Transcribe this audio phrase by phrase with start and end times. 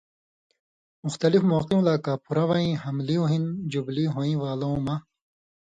[1.05, 4.95] مختلف موقِیُؤں لا کاپھرہ وَیں حملِیُوں ہن ژُبلی ہویں والَؤں مہ